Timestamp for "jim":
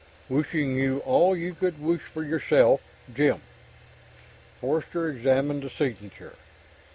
3.13-3.39